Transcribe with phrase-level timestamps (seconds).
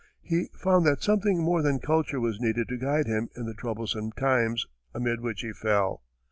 [0.23, 3.95] he found that something more than culture was needed to guide him in the troublous
[4.17, 6.01] times amid which he fell.